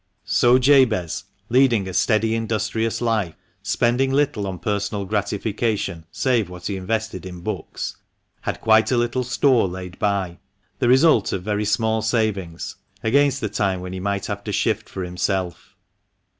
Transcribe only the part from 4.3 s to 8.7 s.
on personal gratification, save what he invested in books, had